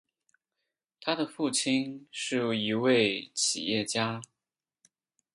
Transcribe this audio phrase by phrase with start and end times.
[0.99, 4.19] 他的父亲是一位企业家。